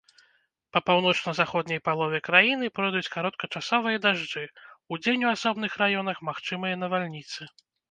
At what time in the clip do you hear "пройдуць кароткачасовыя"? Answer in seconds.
2.79-3.97